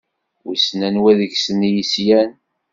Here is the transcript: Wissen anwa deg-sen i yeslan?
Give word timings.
Wissen 0.45 0.81
anwa 0.89 1.11
deg-sen 1.19 1.59
i 1.67 1.69
yeslan? 1.75 2.31